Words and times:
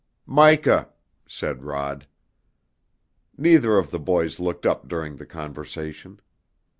"Mica!" 0.25 0.89
said 1.27 1.63
Rod. 1.63 2.07
Neither 3.37 3.77
of 3.77 3.91
the 3.91 3.99
boys 3.99 4.39
looked 4.39 4.65
up 4.65 4.87
during 4.87 5.17
the 5.17 5.27
conversation. 5.27 6.19